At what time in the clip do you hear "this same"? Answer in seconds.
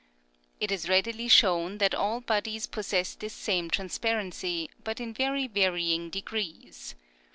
3.13-3.69